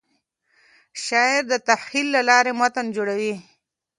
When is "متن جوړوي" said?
2.59-3.35